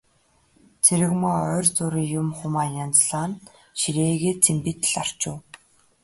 Цэрэгмаа 0.83 1.41
ойр 1.55 1.65
зуурын 1.75 2.07
юм, 2.19 2.27
хумаа 2.37 2.67
янзлан 2.83 3.31
ширээгээ 3.79 4.33
цэмбийтэл 4.43 4.95
арчив. 5.01 5.35